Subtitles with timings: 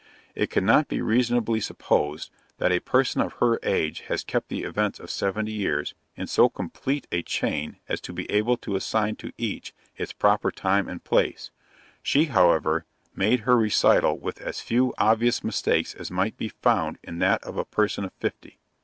[0.33, 4.99] It cannot be reasonably supposed, that a person of her age has kept the events
[4.99, 9.31] of seventy years in so complete a chain as to be able to assign to
[9.37, 11.51] each its proper time and place;
[12.01, 12.83] she, however,
[13.15, 17.55] made her recital with as few obvious mistakes as might be found in that of
[17.57, 18.57] a person of fifty.